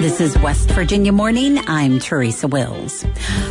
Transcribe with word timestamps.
This 0.00 0.20
is 0.20 0.36
West 0.38 0.70
Virginia 0.72 1.12
Morning. 1.12 1.58
I'm 1.68 2.00
Teresa 2.00 2.48
Wills. 2.48 3.06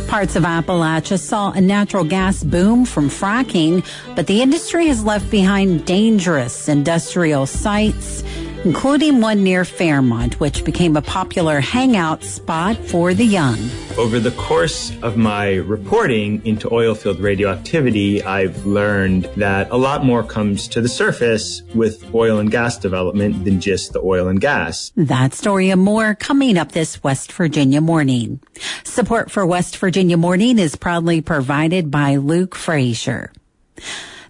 Parts 0.08 0.36
of 0.36 0.42
Appalachia 0.42 1.18
saw 1.18 1.50
a 1.52 1.60
natural 1.60 2.04
gas 2.04 2.44
boom 2.44 2.84
from 2.84 3.08
fracking, 3.08 3.82
but 4.14 4.26
the 4.26 4.42
industry 4.42 4.88
has 4.88 5.02
left 5.02 5.30
behind 5.30 5.86
dangerous 5.86 6.68
industrial 6.68 7.46
sites 7.46 8.22
including 8.64 9.20
one 9.20 9.44
near 9.44 9.64
Fairmont, 9.64 10.40
which 10.40 10.64
became 10.64 10.96
a 10.96 11.02
popular 11.02 11.60
hangout 11.60 12.24
spot 12.24 12.76
for 12.76 13.12
the 13.14 13.24
young. 13.24 13.58
Over 13.98 14.18
the 14.18 14.30
course 14.32 14.90
of 15.02 15.16
my 15.16 15.54
reporting 15.54 16.44
into 16.44 16.68
oilfield 16.70 17.20
radioactivity, 17.20 18.22
I've 18.22 18.66
learned 18.66 19.24
that 19.36 19.70
a 19.70 19.76
lot 19.76 20.04
more 20.04 20.22
comes 20.22 20.66
to 20.68 20.80
the 20.80 20.88
surface 20.88 21.62
with 21.74 22.12
oil 22.14 22.38
and 22.38 22.50
gas 22.50 22.78
development 22.78 23.44
than 23.44 23.60
just 23.60 23.92
the 23.92 24.00
oil 24.00 24.28
and 24.28 24.40
gas. 24.40 24.92
That 24.96 25.34
story 25.34 25.70
and 25.70 25.80
more 25.80 26.14
coming 26.14 26.58
up 26.58 26.72
this 26.72 27.02
West 27.04 27.32
Virginia 27.32 27.80
morning. 27.80 28.40
Support 28.82 29.30
for 29.30 29.44
West 29.46 29.76
Virginia 29.76 30.16
morning 30.16 30.58
is 30.58 30.74
proudly 30.74 31.20
provided 31.20 31.90
by 31.90 32.16
Luke 32.16 32.54
Frazier. 32.54 33.30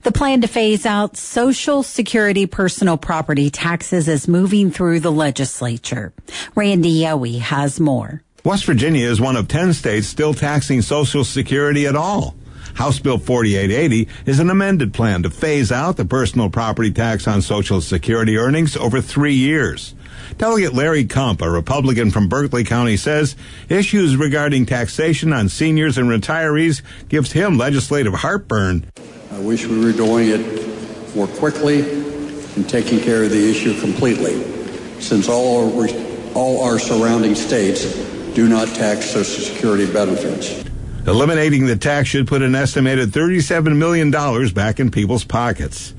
The 0.05 0.13
plan 0.13 0.43
to 0.43 0.49
phase 0.49 0.85
out 0.85 1.17
Social 1.17 1.83
Security 1.83 2.45
personal 2.45 2.99
property 2.99 3.49
taxes 3.49 4.07
is 4.07 4.29
moving 4.29 4.71
through 4.71 5.01
the 5.01 5.11
legislature. 5.11 6.13
Randy 6.55 7.01
Yohe 7.01 7.41
has 7.41 7.81
more. 7.81 8.23
West 8.45 8.67
Virginia 8.67 9.09
is 9.09 9.19
one 9.19 9.35
of 9.35 9.49
10 9.49 9.73
states 9.73 10.07
still 10.07 10.35
taxing 10.35 10.83
Social 10.83 11.25
Security 11.25 11.87
at 11.87 11.97
all. 11.97 12.37
House 12.75 12.99
Bill 12.99 13.17
4880 13.17 14.07
is 14.27 14.41
an 14.41 14.51
amended 14.51 14.93
plan 14.93 15.23
to 15.23 15.31
phase 15.31 15.73
out 15.73 15.97
the 15.97 16.05
personal 16.05 16.51
property 16.51 16.91
tax 16.91 17.27
on 17.27 17.41
Social 17.41 17.81
Security 17.81 18.37
earnings 18.37 18.77
over 18.77 19.01
three 19.01 19.33
years. 19.33 19.95
Delegate 20.37 20.75
Larry 20.75 21.07
Kump, 21.07 21.41
a 21.41 21.51
Republican 21.51 22.11
from 22.11 22.29
Berkeley 22.29 22.65
County, 22.65 22.99
says 22.99 23.37
issues 23.71 24.17
regarding 24.17 24.67
taxation 24.67 25.33
on 25.33 25.49
seniors 25.49 25.97
and 25.97 26.11
retirees 26.11 26.83
gives 27.09 27.33
him 27.33 27.57
legislative 27.57 28.13
heartburn. 28.13 28.91
I 29.35 29.41
wish 29.41 29.67
we 29.67 29.85
were 29.85 29.91
doing 29.91 30.29
it 30.29 31.17
more 31.17 31.27
quickly 31.27 31.81
and 32.55 32.69
taking 32.69 33.01
care 33.01 33.25
of 33.25 33.31
the 33.31 33.51
issue 33.51 33.79
completely, 33.81 34.41
since 35.01 35.29
all 35.29 35.77
our, 35.77 35.89
all 36.35 36.63
our 36.63 36.79
surrounding 36.79 37.35
states 37.35 37.83
do 38.35 38.49
not 38.49 38.69
tax 38.69 39.11
Social 39.11 39.43
Security 39.43 39.93
benefits. 39.93 40.63
Eliminating 41.09 41.67
the 41.67 41.75
tax 41.75 42.09
should 42.09 42.29
put 42.29 42.43
an 42.43 42.55
estimated 42.55 43.11
$37 43.11 43.77
million 43.77 44.13
back 44.55 44.79
in 44.79 44.93
people's 44.93 45.25
pockets. 45.25 45.95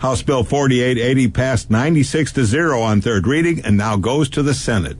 House 0.00 0.22
Bill 0.22 0.42
4880 0.42 1.28
passed 1.28 1.70
96 1.70 2.32
to 2.32 2.44
0 2.44 2.80
on 2.80 3.00
third 3.00 3.28
reading 3.28 3.64
and 3.64 3.76
now 3.76 3.96
goes 3.96 4.28
to 4.30 4.42
the 4.42 4.52
Senate. 4.52 4.98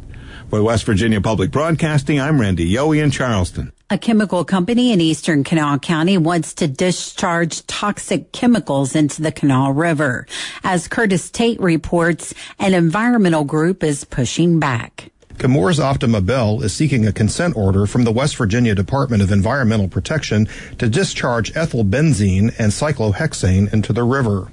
For 0.48 0.62
West 0.62 0.84
Virginia 0.84 1.20
Public 1.20 1.50
Broadcasting, 1.50 2.20
I'm 2.20 2.40
Randy 2.40 2.72
Yohe 2.72 3.02
in 3.02 3.10
Charleston. 3.10 3.72
A 3.92 3.98
chemical 3.98 4.44
company 4.44 4.92
in 4.92 5.00
eastern 5.00 5.42
Kanawha 5.42 5.80
County 5.80 6.16
wants 6.16 6.54
to 6.54 6.68
discharge 6.68 7.66
toxic 7.66 8.30
chemicals 8.30 8.94
into 8.94 9.20
the 9.20 9.32
Kanawha 9.32 9.72
River. 9.72 10.28
As 10.62 10.86
Curtis 10.86 11.28
Tate 11.28 11.58
reports, 11.58 12.32
an 12.60 12.72
environmental 12.72 13.42
group 13.42 13.82
is 13.82 14.04
pushing 14.04 14.60
back. 14.60 15.10
Chemours 15.38 15.80
Optima 15.80 16.20
Belle 16.20 16.62
is 16.62 16.72
seeking 16.72 17.04
a 17.04 17.12
consent 17.12 17.56
order 17.56 17.84
from 17.84 18.04
the 18.04 18.12
West 18.12 18.36
Virginia 18.36 18.76
Department 18.76 19.24
of 19.24 19.32
Environmental 19.32 19.88
Protection 19.88 20.46
to 20.78 20.88
discharge 20.88 21.52
ethylbenzene 21.54 22.54
and 22.60 22.70
cyclohexane 22.70 23.72
into 23.72 23.92
the 23.92 24.04
river. 24.04 24.52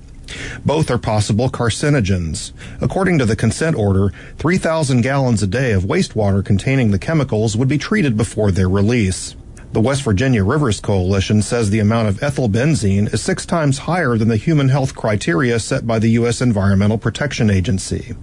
Both 0.66 0.92
are 0.92 0.98
possible 0.98 1.50
carcinogens. 1.50 2.52
According 2.82 3.18
to 3.20 3.26
the 3.26 3.36
consent 3.36 3.76
order, 3.76 4.12
3,000 4.38 5.02
gallons 5.02 5.44
a 5.44 5.48
day 5.48 5.72
of 5.72 5.84
wastewater 5.84 6.44
containing 6.44 6.92
the 6.92 7.00
chemicals 7.00 7.56
would 7.56 7.68
be 7.68 7.78
treated 7.78 8.18
before 8.18 8.52
their 8.52 8.70
release. 8.70 9.36
The 9.74 9.82
West 9.82 10.04
Virginia 10.04 10.44
Rivers 10.44 10.80
Coalition 10.80 11.42
says 11.42 11.70
the 11.70 11.80
amount 11.80 12.08
of 12.08 12.20
ethylbenzene 12.22 13.14
is 13.14 13.22
six 13.22 13.46
times 13.46 13.80
higher 13.80 14.18
than 14.18 14.30
the 14.30 14.38
human 14.38 14.70
health 14.70 14.96
criteria 14.96 15.60
set 15.60 15.86
by 15.86 16.00
the 16.00 16.12
U.S. 16.12 16.42
Environmental 16.42 16.98
Protection 16.98 17.50
Agency. 17.50 18.16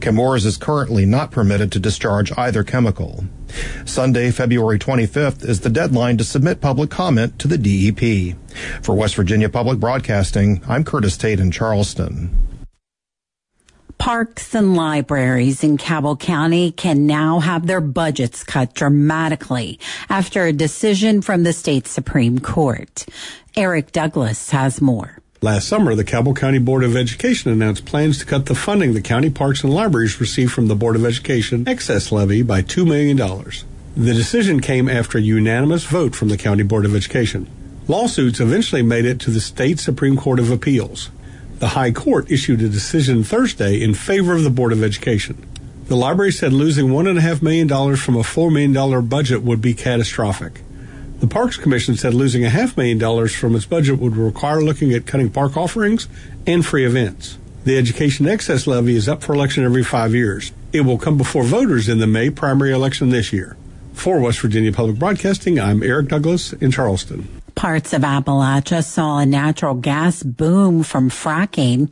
Chemours 0.00 0.44
is 0.44 0.56
currently 0.56 1.04
not 1.06 1.30
permitted 1.30 1.72
to 1.72 1.78
discharge 1.78 2.32
either 2.36 2.62
chemical. 2.62 3.24
Sunday, 3.84 4.30
February 4.30 4.78
25th 4.78 5.44
is 5.44 5.60
the 5.60 5.70
deadline 5.70 6.16
to 6.18 6.24
submit 6.24 6.60
public 6.60 6.90
comment 6.90 7.38
to 7.38 7.48
the 7.48 7.58
DEP. 7.58 8.36
For 8.82 8.94
West 8.94 9.14
Virginia 9.14 9.48
Public 9.48 9.78
Broadcasting, 9.78 10.62
I'm 10.68 10.84
Curtis 10.84 11.16
Tate 11.16 11.40
in 11.40 11.50
Charleston. 11.50 12.48
Parks 13.98 14.54
and 14.54 14.76
libraries 14.76 15.64
in 15.64 15.76
Cabell 15.76 16.16
County 16.16 16.70
can 16.70 17.06
now 17.06 17.40
have 17.40 17.66
their 17.66 17.80
budgets 17.80 18.44
cut 18.44 18.72
dramatically 18.72 19.80
after 20.08 20.44
a 20.44 20.52
decision 20.52 21.20
from 21.20 21.42
the 21.42 21.52
state 21.52 21.88
Supreme 21.88 22.38
Court. 22.38 23.06
Eric 23.56 23.90
Douglas 23.90 24.50
has 24.50 24.80
more. 24.80 25.17
Last 25.40 25.68
summer, 25.68 25.94
the 25.94 26.02
Cabell 26.02 26.34
County 26.34 26.58
Board 26.58 26.82
of 26.82 26.96
Education 26.96 27.52
announced 27.52 27.84
plans 27.84 28.18
to 28.18 28.26
cut 28.26 28.46
the 28.46 28.56
funding 28.56 28.92
the 28.92 29.00
county 29.00 29.30
parks 29.30 29.62
and 29.62 29.72
libraries 29.72 30.20
receive 30.20 30.50
from 30.50 30.66
the 30.66 30.74
Board 30.74 30.96
of 30.96 31.04
Education 31.04 31.62
excess 31.68 32.10
levy 32.10 32.42
by 32.42 32.60
$2 32.60 32.84
million. 32.84 33.16
The 33.96 34.14
decision 34.14 34.58
came 34.58 34.88
after 34.88 35.16
a 35.16 35.20
unanimous 35.20 35.84
vote 35.84 36.16
from 36.16 36.28
the 36.28 36.36
County 36.36 36.64
Board 36.64 36.84
of 36.84 36.96
Education. 36.96 37.48
Lawsuits 37.86 38.40
eventually 38.40 38.82
made 38.82 39.04
it 39.04 39.20
to 39.20 39.30
the 39.30 39.40
state 39.40 39.78
Supreme 39.78 40.16
Court 40.16 40.40
of 40.40 40.50
Appeals. 40.50 41.08
The 41.60 41.68
High 41.68 41.92
Court 41.92 42.28
issued 42.28 42.60
a 42.60 42.68
decision 42.68 43.22
Thursday 43.22 43.80
in 43.80 43.94
favor 43.94 44.34
of 44.34 44.42
the 44.42 44.50
Board 44.50 44.72
of 44.72 44.82
Education. 44.82 45.46
The 45.84 45.94
library 45.94 46.32
said 46.32 46.52
losing 46.52 46.88
$1.5 46.88 47.42
million 47.42 47.68
from 47.96 48.16
a 48.16 48.24
$4 48.24 48.52
million 48.52 49.06
budget 49.06 49.42
would 49.42 49.60
be 49.60 49.74
catastrophic. 49.74 50.62
The 51.20 51.26
Parks 51.26 51.56
Commission 51.56 51.96
said 51.96 52.14
losing 52.14 52.44
a 52.44 52.50
half 52.50 52.76
million 52.76 52.96
dollars 52.96 53.34
from 53.34 53.56
its 53.56 53.66
budget 53.66 53.98
would 53.98 54.16
require 54.16 54.60
looking 54.60 54.92
at 54.92 55.04
cutting 55.04 55.30
park 55.30 55.56
offerings 55.56 56.06
and 56.46 56.64
free 56.64 56.84
events. 56.84 57.38
The 57.64 57.76
education 57.76 58.28
excess 58.28 58.68
levy 58.68 58.94
is 58.94 59.08
up 59.08 59.24
for 59.24 59.34
election 59.34 59.64
every 59.64 59.82
five 59.82 60.14
years. 60.14 60.52
It 60.72 60.82
will 60.82 60.96
come 60.96 61.18
before 61.18 61.42
voters 61.42 61.88
in 61.88 61.98
the 61.98 62.06
May 62.06 62.30
primary 62.30 62.72
election 62.72 63.10
this 63.10 63.32
year. 63.32 63.56
For 63.94 64.20
West 64.20 64.38
Virginia 64.38 64.72
Public 64.72 64.96
Broadcasting, 64.96 65.58
I'm 65.58 65.82
Eric 65.82 66.06
Douglas 66.08 66.52
in 66.52 66.70
Charleston 66.70 67.37
parts 67.58 67.92
of 67.92 68.02
Appalachia 68.02 68.84
saw 68.84 69.18
a 69.18 69.26
natural 69.26 69.74
gas 69.74 70.22
boom 70.22 70.84
from 70.84 71.10
fracking. 71.10 71.90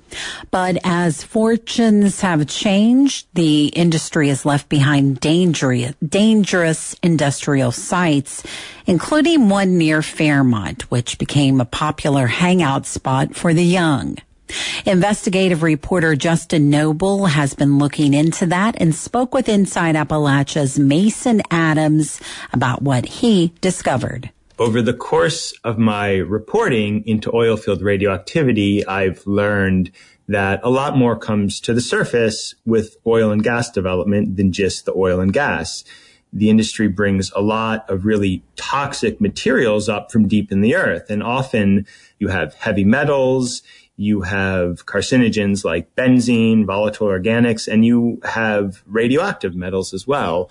But 0.53 0.79
as 0.85 1.25
fortunes 1.25 2.21
have 2.21 2.47
changed, 2.47 3.27
the 3.35 3.67
industry 3.75 4.29
has 4.29 4.47
left 4.47 4.69
behind 4.69 5.19
dangerous, 5.19 6.95
industrial 7.03 7.73
sites, 7.73 8.45
including 8.87 9.49
one 9.49 9.77
near 9.77 10.03
Fairmont, 10.03 10.89
which 10.89 11.19
became 11.19 11.61
a 11.61 11.65
popular 11.65 12.29
hangout 12.29 12.87
spot 12.87 13.35
for 13.35 13.53
the 13.53 13.65
young. 13.65 14.19
Investigative 14.85 15.65
reporter 15.65 16.15
Justin 16.15 16.71
Nobel 16.71 17.27
has 17.27 17.55
been 17.55 17.79
looking 17.79 18.15
into 18.15 18.47
that 18.47 18.81
and 18.81 18.95
spoke 18.95 19.35
with 19.35 19.49
Inside 19.49 19.97
Appalachia's 19.97 20.79
Mason 20.79 21.43
Adams 21.51 22.21
about 22.53 22.83
what 22.83 23.05
he 23.05 23.53
discovered. 23.61 24.31
Over 24.59 24.81
the 24.81 24.95
course 24.95 25.53
of 25.65 25.77
my 25.77 26.15
reporting 26.15 27.07
into 27.07 27.31
oilfield 27.31 27.83
radioactivity, 27.83 28.87
I've 28.87 29.27
learned 29.27 29.91
that 30.29 30.61
a 30.63 30.71
lot 30.71 30.97
more 30.97 31.15
comes 31.15 31.61
to 31.61 31.75
the 31.75 31.83
surface 31.83 32.55
with 32.65 32.97
oil 33.07 33.31
and 33.31 33.43
gas 33.43 33.71
development 33.71 34.39
than 34.39 34.53
just 34.53 34.87
the 34.87 34.95
oil 34.95 35.21
and 35.21 35.31
gas. 35.31 35.85
The 36.33 36.49
industry 36.49 36.89
brings 36.89 37.31
a 37.33 37.43
lot 37.43 37.89
of 37.91 38.07
really 38.07 38.43
toxic 38.57 39.21
materials 39.21 39.91
up 39.91 40.11
from 40.11 40.27
deep 40.27 40.51
in 40.51 40.63
the 40.63 40.75
earth. 40.75 41.11
And 41.11 41.23
often 41.23 41.87
you 42.19 42.29
have 42.29 42.55
heavy 42.55 42.85
metals, 42.85 43.63
you 43.99 44.23
have 44.23 44.87
carcinogens 44.87 45.67
like 45.67 45.95
benzene, 45.97 46.65
volatile 46.65 47.09
organics, 47.09 47.69
and 47.69 47.85
you 47.85 48.21
have 48.25 48.83
radioactive 48.87 49.55
metals 49.55 49.93
as 49.93 50.07
well. 50.07 50.51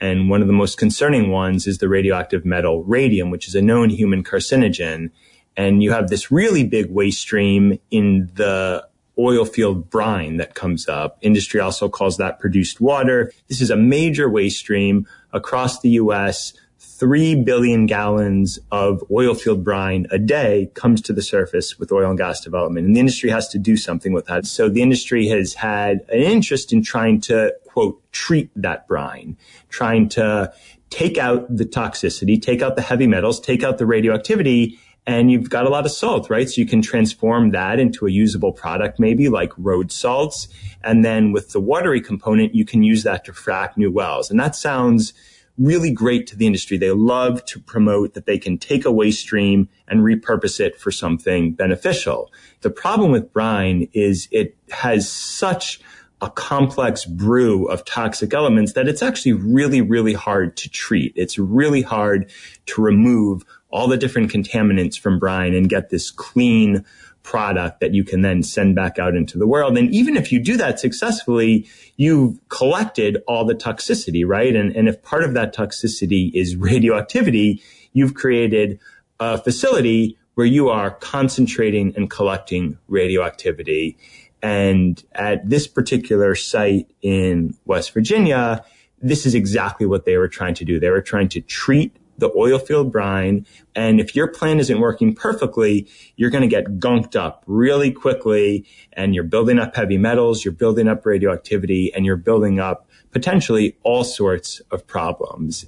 And 0.00 0.28
one 0.28 0.40
of 0.40 0.46
the 0.46 0.52
most 0.52 0.78
concerning 0.78 1.30
ones 1.30 1.66
is 1.66 1.78
the 1.78 1.88
radioactive 1.88 2.44
metal 2.44 2.82
radium, 2.84 3.30
which 3.30 3.48
is 3.48 3.54
a 3.54 3.62
known 3.62 3.90
human 3.90 4.22
carcinogen. 4.24 5.10
And 5.56 5.82
you 5.82 5.92
have 5.92 6.10
this 6.10 6.30
really 6.30 6.64
big 6.64 6.90
waste 6.90 7.20
stream 7.20 7.78
in 7.90 8.30
the 8.34 8.86
oil 9.18 9.44
field 9.44 9.88
brine 9.90 10.38
that 10.38 10.54
comes 10.54 10.88
up. 10.88 11.18
Industry 11.20 11.60
also 11.60 11.88
calls 11.88 12.16
that 12.16 12.40
produced 12.40 12.80
water. 12.80 13.32
This 13.48 13.60
is 13.60 13.70
a 13.70 13.76
major 13.76 14.28
waste 14.28 14.58
stream 14.58 15.06
across 15.32 15.80
the 15.80 15.90
U.S. 15.90 16.52
3 16.78 17.42
billion 17.42 17.86
gallons 17.86 18.58
of 18.70 19.02
oil 19.10 19.34
field 19.34 19.64
brine 19.64 20.06
a 20.10 20.18
day 20.18 20.70
comes 20.74 21.00
to 21.02 21.12
the 21.12 21.22
surface 21.22 21.78
with 21.78 21.90
oil 21.90 22.08
and 22.08 22.18
gas 22.18 22.40
development. 22.40 22.86
And 22.86 22.94
the 22.94 23.00
industry 23.00 23.30
has 23.30 23.48
to 23.48 23.58
do 23.58 23.76
something 23.76 24.12
with 24.12 24.26
that. 24.26 24.46
So 24.46 24.68
the 24.68 24.82
industry 24.82 25.28
has 25.28 25.54
had 25.54 26.00
an 26.08 26.20
interest 26.20 26.72
in 26.72 26.82
trying 26.82 27.20
to, 27.22 27.52
quote, 27.74 28.00
treat 28.12 28.50
that 28.54 28.86
brine, 28.86 29.36
trying 29.68 30.08
to 30.08 30.52
take 30.90 31.18
out 31.18 31.44
the 31.54 31.64
toxicity, 31.64 32.40
take 32.40 32.62
out 32.62 32.76
the 32.76 32.82
heavy 32.82 33.08
metals, 33.08 33.40
take 33.40 33.64
out 33.64 33.78
the 33.78 33.84
radioactivity, 33.84 34.78
and 35.08 35.28
you've 35.28 35.50
got 35.50 35.66
a 35.66 35.68
lot 35.68 35.84
of 35.84 35.90
salt, 35.90 36.30
right? 36.30 36.48
So 36.48 36.60
you 36.60 36.68
can 36.68 36.82
transform 36.82 37.50
that 37.50 37.80
into 37.80 38.06
a 38.06 38.10
usable 38.12 38.52
product, 38.52 39.00
maybe 39.00 39.28
like 39.28 39.52
road 39.58 39.90
salts. 39.90 40.46
And 40.84 41.04
then 41.04 41.32
with 41.32 41.50
the 41.50 41.58
watery 41.58 42.00
component, 42.00 42.54
you 42.54 42.64
can 42.64 42.84
use 42.84 43.02
that 43.02 43.24
to 43.24 43.32
frack 43.32 43.76
new 43.76 43.90
wells. 43.90 44.30
And 44.30 44.38
that 44.38 44.54
sounds 44.54 45.12
really 45.58 45.90
great 45.90 46.28
to 46.28 46.36
the 46.36 46.46
industry. 46.46 46.78
They 46.78 46.92
love 46.92 47.44
to 47.46 47.58
promote 47.58 48.14
that 48.14 48.26
they 48.26 48.38
can 48.38 48.56
take 48.56 48.84
a 48.84 48.92
waste 48.92 49.20
stream 49.20 49.68
and 49.88 50.00
repurpose 50.00 50.60
it 50.60 50.78
for 50.78 50.92
something 50.92 51.54
beneficial. 51.54 52.32
The 52.60 52.70
problem 52.70 53.10
with 53.10 53.32
brine 53.32 53.88
is 53.92 54.28
it 54.30 54.56
has 54.70 55.10
such 55.10 55.80
a 56.24 56.30
complex 56.30 57.04
brew 57.04 57.66
of 57.68 57.84
toxic 57.84 58.32
elements 58.32 58.72
that 58.72 58.88
it's 58.88 59.02
actually 59.02 59.34
really, 59.34 59.82
really 59.82 60.14
hard 60.14 60.56
to 60.56 60.70
treat. 60.70 61.12
It's 61.16 61.38
really 61.38 61.82
hard 61.82 62.30
to 62.66 62.80
remove 62.80 63.42
all 63.68 63.88
the 63.88 63.98
different 63.98 64.32
contaminants 64.32 64.98
from 64.98 65.18
brine 65.18 65.54
and 65.54 65.68
get 65.68 65.90
this 65.90 66.10
clean 66.10 66.82
product 67.24 67.80
that 67.80 67.92
you 67.92 68.04
can 68.04 68.22
then 68.22 68.42
send 68.42 68.74
back 68.74 68.98
out 68.98 69.14
into 69.14 69.36
the 69.36 69.46
world. 69.46 69.76
And 69.76 69.92
even 69.94 70.16
if 70.16 70.32
you 70.32 70.38
do 70.38 70.56
that 70.56 70.80
successfully, 70.80 71.68
you've 71.96 72.38
collected 72.48 73.22
all 73.28 73.44
the 73.44 73.54
toxicity, 73.54 74.26
right? 74.26 74.56
And, 74.56 74.74
and 74.74 74.88
if 74.88 75.02
part 75.02 75.24
of 75.24 75.34
that 75.34 75.54
toxicity 75.54 76.30
is 76.32 76.56
radioactivity, 76.56 77.62
you've 77.92 78.14
created 78.14 78.78
a 79.20 79.36
facility 79.36 80.16
where 80.34 80.46
you 80.46 80.68
are 80.68 80.90
concentrating 80.90 81.94
and 81.96 82.10
collecting 82.10 82.78
radioactivity. 82.88 83.96
And 84.44 85.02
at 85.14 85.48
this 85.48 85.66
particular 85.66 86.34
site 86.34 86.90
in 87.00 87.54
West 87.64 87.94
Virginia, 87.94 88.62
this 89.00 89.24
is 89.24 89.34
exactly 89.34 89.86
what 89.86 90.04
they 90.04 90.18
were 90.18 90.28
trying 90.28 90.52
to 90.56 90.66
do. 90.66 90.78
They 90.78 90.90
were 90.90 91.00
trying 91.00 91.30
to 91.30 91.40
treat 91.40 91.96
the 92.18 92.30
oil 92.36 92.58
field 92.58 92.92
brine. 92.92 93.46
And 93.74 94.00
if 94.00 94.14
your 94.14 94.28
plan 94.28 94.60
isn't 94.60 94.78
working 94.78 95.14
perfectly, 95.14 95.88
you're 96.16 96.28
going 96.28 96.42
to 96.42 96.48
get 96.48 96.78
gunked 96.78 97.16
up 97.16 97.42
really 97.46 97.90
quickly 97.90 98.66
and 98.92 99.14
you're 99.14 99.24
building 99.24 99.58
up 99.58 99.74
heavy 99.74 99.96
metals, 99.96 100.44
you're 100.44 100.52
building 100.52 100.88
up 100.88 101.06
radioactivity, 101.06 101.90
and 101.94 102.04
you're 102.04 102.16
building 102.18 102.60
up 102.60 102.86
potentially 103.12 103.78
all 103.82 104.04
sorts 104.04 104.60
of 104.70 104.86
problems. 104.86 105.64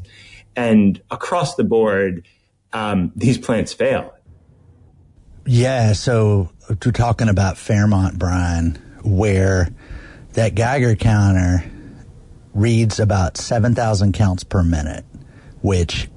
And 0.55 1.01
across 1.11 1.55
the 1.55 1.65
board, 1.65 2.29
um, 2.75 3.11
these 3.17 3.39
plants 3.39 3.73
fail. 3.73 4.16
Yeah. 5.47 5.93
So 5.93 6.51
we're 6.69 6.93
talking 6.93 7.29
about 7.29 7.57
Fairmont 7.57 8.19
brine, 8.19 8.79
where 9.05 9.69
that 10.33 10.55
Geiger 10.55 10.97
counter 10.97 11.65
reads 12.53 12.99
about 13.01 13.37
7,000 13.37 14.13
counts 14.13 14.43
per 14.43 14.63
minute, 14.63 15.05
which 15.63 16.09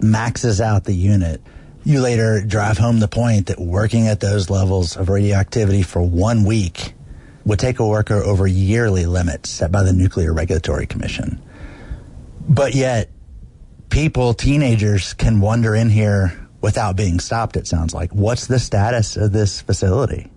maxes 0.00 0.60
out 0.60 0.84
the 0.84 0.94
unit. 0.94 1.40
You 1.84 2.00
later 2.00 2.44
drive 2.44 2.78
home 2.78 3.00
the 3.00 3.08
point 3.08 3.46
that 3.46 3.60
working 3.60 4.08
at 4.08 4.20
those 4.20 4.50
levels 4.50 4.96
of 4.96 5.08
radioactivity 5.08 5.82
for 5.82 6.02
one 6.02 6.44
week 6.44 6.94
would 7.44 7.58
take 7.58 7.78
a 7.78 7.86
worker 7.86 8.22
over 8.22 8.46
yearly 8.46 9.06
limits 9.06 9.50
set 9.50 9.72
by 9.72 9.82
the 9.82 9.92
Nuclear 9.92 10.32
Regulatory 10.32 10.86
Commission. 10.86 11.42
But 12.48 12.74
yet, 12.74 13.10
people, 13.90 14.34
teenagers, 14.34 15.12
can 15.14 15.40
wander 15.40 15.74
in 15.74 15.90
here 15.90 16.41
without 16.62 16.96
being 16.96 17.20
stopped, 17.20 17.56
it 17.56 17.66
sounds 17.66 17.92
like. 17.92 18.10
What's 18.12 18.46
the 18.46 18.58
status 18.58 19.16
of 19.16 19.32
this 19.32 19.60
facility? 19.60 20.30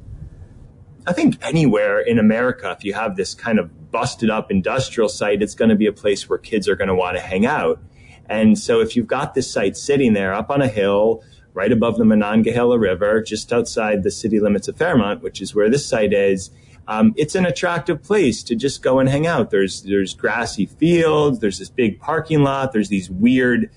I 1.08 1.14
think 1.14 1.38
anywhere 1.42 2.00
in 2.00 2.18
America, 2.18 2.76
if 2.78 2.84
you 2.84 2.94
have 2.94 3.16
this 3.16 3.34
kind 3.36 3.60
of 3.60 3.92
busted 3.92 4.30
up 4.30 4.52
industrial 4.52 5.08
site, 5.08 5.42
it's 5.42 5.56
going 5.56 5.70
to 5.70 5.76
be 5.76 5.86
a 5.86 5.94
place 5.94 6.28
where 6.28 6.40
kids 6.40 6.68
are 6.68 6.76
going 6.76 6.88
to 6.88 6.96
want 6.96 7.16
to 7.16 7.22
hang 7.22 7.46
out. 7.46 7.80
And 8.28 8.58
so 8.58 8.82
if 8.82 8.96
you've 8.96 9.08
got 9.08 9.36
this 9.36 9.50
site 9.50 9.78
sitting 9.78 10.14
there 10.14 10.34
up 10.34 10.50
on 10.50 10.62
a 10.62 10.68
hill, 10.68 11.24
right 11.54 11.72
above 11.72 11.98
the 11.98 12.06
Monongahela 12.06 12.78
River, 12.78 13.22
just 13.22 13.54
outside 13.54 14.04
the 14.04 14.12
city 14.12 14.40
limits 14.40 14.68
of 14.68 14.78
Fairmont, 14.78 15.22
which 15.22 15.42
is 15.42 15.56
where 15.56 15.70
this 15.70 15.86
site 15.86 16.12
is, 16.12 16.50
um, 16.88 17.14
it's 17.18 17.34
an 17.36 17.46
attractive 17.46 18.04
place 18.04 18.44
to 18.44 18.56
just 18.56 18.82
go 18.82 19.00
and 19.00 19.10
hang 19.10 19.26
out. 19.26 19.50
There's 19.50 19.84
there's 19.84 20.14
grassy 20.14 20.66
fields, 20.66 21.40
there's 21.40 21.58
this 21.58 21.70
big 21.70 22.00
parking 22.00 22.44
lot, 22.44 22.74
there's 22.74 22.90
these 22.90 23.10
weird 23.10 23.72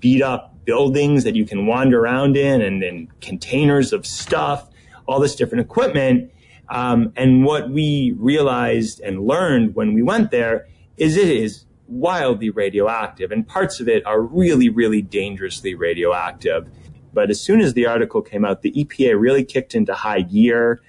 beat 0.00 0.22
up 0.22 0.54
buildings 0.68 1.24
that 1.24 1.34
you 1.34 1.46
can 1.46 1.64
wander 1.66 1.98
around 1.98 2.36
in, 2.36 2.60
and, 2.60 2.82
and 2.82 3.20
containers 3.22 3.90
of 3.94 4.04
stuff, 4.04 4.68
all 5.06 5.18
this 5.18 5.34
different 5.34 5.64
equipment. 5.64 6.30
Um, 6.68 7.10
and 7.16 7.42
what 7.42 7.70
we 7.70 8.14
realized 8.18 9.00
and 9.00 9.26
learned 9.26 9.74
when 9.74 9.94
we 9.94 10.02
went 10.02 10.30
there 10.30 10.68
is 10.98 11.16
it 11.16 11.30
is 11.30 11.64
wildly 11.86 12.50
radioactive, 12.50 13.32
and 13.32 13.48
parts 13.48 13.80
of 13.80 13.88
it 13.88 14.04
are 14.04 14.20
really, 14.20 14.68
really 14.68 15.00
dangerously 15.00 15.74
radioactive. 15.74 16.68
But 17.14 17.30
as 17.30 17.40
soon 17.40 17.62
as 17.62 17.72
the 17.72 17.86
article 17.86 18.20
came 18.20 18.44
out, 18.44 18.60
the 18.60 18.72
EPA 18.72 19.18
really 19.18 19.44
kicked 19.44 19.74
into 19.74 19.94
high 19.94 20.20
gear. 20.20 20.82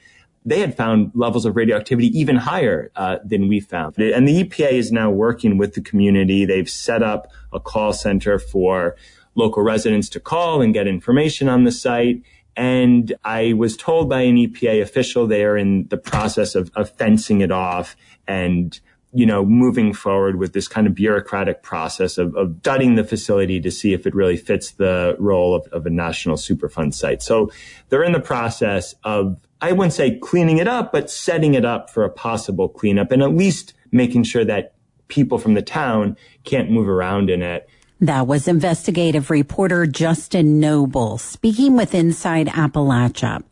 They 0.46 0.60
had 0.60 0.76
found 0.76 1.12
levels 1.16 1.46
of 1.46 1.56
radioactivity 1.56 2.08
even 2.20 2.36
higher 2.36 2.92
uh, 2.98 3.20
than 3.24 3.48
we 3.48 3.62
found. 3.62 3.98
And 3.98 4.28
the 4.28 4.44
EPA 4.44 4.74
is 4.74 4.92
now 4.92 5.10
working 5.10 5.58
with 5.58 5.76
the 5.76 5.82
community. 5.82 6.44
They've 6.44 6.70
set 6.70 7.02
up 7.02 7.32
a 7.54 7.62
call 7.62 7.94
center 7.94 8.40
for 8.40 8.98
local 9.40 9.64
residents 9.64 10.10
to 10.10 10.20
call 10.20 10.62
and 10.62 10.74
get 10.74 10.88
information 10.88 11.50
on 11.50 11.64
the 11.64 11.72
site. 11.72 12.22
And 12.56 13.14
I 13.24 13.54
was 13.54 13.76
told 13.78 14.10
by 14.10 14.22
an 14.22 14.36
EPA 14.36 14.82
official 14.82 15.26
they 15.26 15.44
are 15.46 15.58
in 15.58 15.88
the 15.88 15.98
process 15.98 16.56
of, 16.56 16.72
of 16.76 16.90
fencing 16.92 17.42
it 17.42 17.52
off 17.52 17.96
and 18.28 18.80
you 19.12 19.26
know, 19.26 19.44
moving 19.44 19.92
forward 19.92 20.38
with 20.38 20.54
this 20.54 20.68
kind 20.68 20.86
of 20.86 20.94
bureaucratic 20.94 21.64
process 21.64 22.18
of, 22.18 22.36
of 22.36 22.56
studying 22.60 22.94
the 22.96 23.04
facility 23.04 23.60
to 23.60 23.72
see 23.72 23.92
if 23.94 24.06
it 24.06 24.14
really 24.14 24.38
fits 24.38 24.72
the 24.74 25.16
role 25.18 25.56
of, 25.56 25.66
of 25.72 25.86
a 25.86 25.90
national 25.90 26.36
superfund 26.36 26.94
site. 26.94 27.24
So 27.24 27.52
they're 27.90 28.04
in 28.04 28.12
the 28.12 28.20
process 28.20 28.94
of, 29.04 29.40
I 29.62 29.72
wouldn't 29.72 29.94
say 29.94 30.20
cleaning 30.20 30.60
it 30.60 30.68
up, 30.68 30.92
but 30.92 31.10
setting 31.10 31.56
it 31.56 31.66
up 31.66 31.90
for 31.90 32.04
a 32.04 32.10
possible 32.10 32.70
cleanup 32.70 33.12
and 33.12 33.24
at 33.24 33.34
least 33.34 33.74
making 33.92 34.24
sure 34.24 34.46
that 34.46 34.76
people 35.08 35.40
from 35.40 35.56
the 35.56 35.64
town 35.64 36.16
can't 36.44 36.70
move 36.70 36.88
around 36.88 37.32
in 37.32 37.42
it. 37.42 37.68
That 38.02 38.28
was 38.28 38.48
investigative 38.48 39.30
reporter 39.30 39.86
Justin 39.86 40.58
Nobel 40.58 41.18
speaking 41.18 41.76
with 41.76 41.94
Inside 41.94 42.48
Appalachia. 42.48 43.44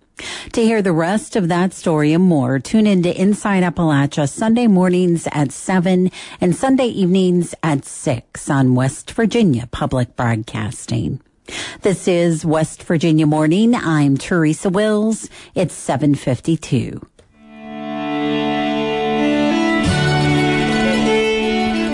To 0.53 0.61
hear 0.61 0.81
the 0.81 0.93
rest 0.93 1.35
of 1.35 1.49
that 1.49 1.73
story 1.73 2.13
and 2.13 2.23
more, 2.23 2.57
tune 2.57 2.87
in 2.87 3.03
to 3.03 3.21
Inside 3.21 3.63
Appalachia 3.63 4.27
Sunday 4.29 4.67
mornings 4.67 5.27
at 5.33 5.51
7 5.51 6.09
and 6.39 6.55
Sunday 6.55 6.87
evenings 6.87 7.55
at 7.61 7.83
6 7.83 8.49
on 8.49 8.73
West 8.73 9.11
Virginia 9.11 9.67
Public 9.69 10.15
Broadcasting. 10.15 11.19
This 11.81 12.07
is 12.07 12.45
West 12.45 12.83
Virginia 12.83 13.27
Morning. 13.27 13.75
I'm 13.75 14.15
Teresa 14.15 14.69
Wills. 14.69 15.29
It's 15.55 15.75
752. 15.75 17.01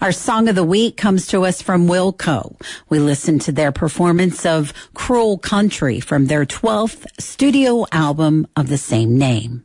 Our 0.00 0.12
song 0.12 0.48
of 0.48 0.54
the 0.54 0.64
week 0.64 0.96
comes 0.96 1.26
to 1.28 1.44
us 1.44 1.62
from 1.62 1.88
Wilco. 1.88 2.60
We 2.88 2.98
listen 2.98 3.38
to 3.40 3.52
their 3.52 3.72
performance 3.72 4.44
of 4.46 4.72
Cruel 4.94 5.38
Country 5.38 6.00
from 6.00 6.26
their 6.26 6.44
12th 6.44 7.06
studio 7.18 7.86
album 7.92 8.46
of 8.56 8.68
the 8.68 8.78
same 8.78 9.16
name. 9.16 9.64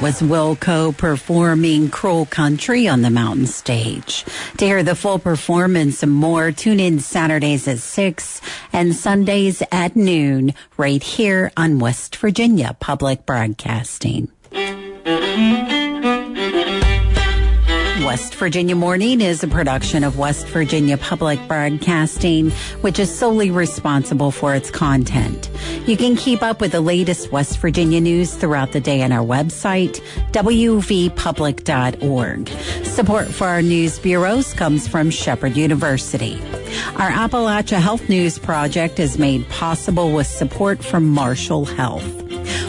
Was 0.00 0.22
Wilco 0.22 0.96
performing 0.96 1.90
Cruel 1.90 2.24
Country 2.26 2.86
on 2.86 3.02
the 3.02 3.10
mountain 3.10 3.46
stage. 3.46 4.24
To 4.58 4.64
hear 4.64 4.82
the 4.82 4.94
full 4.94 5.18
performance 5.18 6.02
and 6.02 6.12
more, 6.12 6.52
tune 6.52 6.78
in 6.78 7.00
Saturdays 7.00 7.66
at 7.66 7.78
6 7.78 8.40
and 8.72 8.94
Sundays 8.94 9.62
at 9.72 9.96
noon 9.96 10.54
right 10.76 11.02
here 11.02 11.50
on 11.56 11.80
West 11.80 12.14
Virginia 12.16 12.76
Public 12.78 13.26
Broadcasting. 13.26 14.30
West 18.04 18.34
Virginia 18.34 18.74
Morning 18.74 19.20
is 19.20 19.44
a 19.44 19.48
production 19.48 20.02
of 20.02 20.18
West 20.18 20.48
Virginia 20.48 20.98
Public 20.98 21.38
Broadcasting, 21.46 22.50
which 22.80 22.98
is 22.98 23.16
solely 23.16 23.52
responsible 23.52 24.32
for 24.32 24.56
its 24.56 24.70
content. 24.70 25.48
You 25.86 25.96
can 25.96 26.16
keep 26.16 26.42
up 26.42 26.60
with 26.60 26.72
the 26.72 26.80
latest 26.80 27.30
West 27.30 27.58
Virginia 27.58 28.00
news 28.00 28.34
throughout 28.34 28.72
the 28.72 28.80
day 28.80 29.02
on 29.02 29.12
our 29.12 29.24
website, 29.24 30.00
wvpublic.org. 30.32 32.48
Support 32.84 33.28
for 33.28 33.46
our 33.46 33.62
news 33.62 34.00
bureaus 34.00 34.52
comes 34.52 34.88
from 34.88 35.10
Shepherd 35.10 35.56
University. 35.56 36.42
Our 36.96 37.10
Appalachia 37.10 37.80
Health 37.80 38.08
News 38.08 38.36
Project 38.38 38.98
is 38.98 39.16
made 39.16 39.48
possible 39.48 40.12
with 40.12 40.26
support 40.26 40.82
from 40.82 41.08
Marshall 41.08 41.66
Health. 41.66 42.21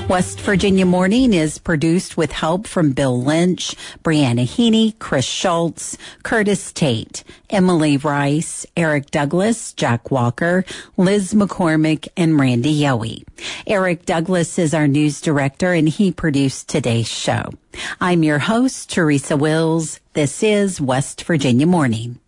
West 0.09 0.41
Virginia 0.41 0.85
Morning 0.85 1.33
is 1.33 1.57
produced 1.57 2.17
with 2.17 2.33
help 2.33 2.67
from 2.67 2.91
Bill 2.91 3.23
Lynch, 3.23 3.73
Briana 4.03 4.43
Heaney, 4.43 4.99
Chris 4.99 5.25
Schulz, 5.25 5.97
Curtis 6.23 6.73
Tate, 6.73 7.23
Emily 7.49 7.95
Rice, 7.97 8.65
Eric 8.75 9.11
Douglas, 9.11 9.71
Jack 9.71 10.11
Walker, 10.11 10.65
Liz 10.97 11.33
McCormick, 11.33 12.09
and 12.17 12.37
Randy 12.37 12.77
Yohe. 12.77 13.23
Eric 13.65 14.05
Douglas 14.05 14.59
is 14.59 14.73
our 14.73 14.87
news 14.87 15.21
director 15.21 15.71
and 15.71 15.87
he 15.87 16.11
produced 16.11 16.67
today's 16.67 17.07
show. 17.07 17.51
I'm 18.01 18.23
your 18.23 18.39
host, 18.39 18.91
Teresa 18.91 19.37
Wills. 19.37 20.01
This 20.13 20.43
is 20.43 20.81
West 20.81 21.23
Virginia 21.23 21.65
Morning. 21.65 22.19